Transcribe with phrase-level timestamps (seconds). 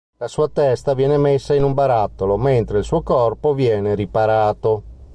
[0.17, 4.83] La sua testa viene messa in un barattolo mentre il suo corpo viene riparato.